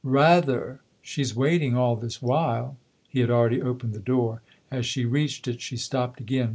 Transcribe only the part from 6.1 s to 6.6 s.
again.